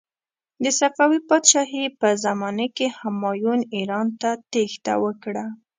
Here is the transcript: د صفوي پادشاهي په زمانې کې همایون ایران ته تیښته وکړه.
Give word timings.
د 0.63 0.65
صفوي 0.79 1.19
پادشاهي 1.29 1.85
په 1.99 2.07
زمانې 2.25 2.67
کې 2.77 2.87
همایون 2.99 3.59
ایران 3.75 4.07
ته 4.21 4.29
تیښته 4.51 4.93
وکړه. 5.03 5.45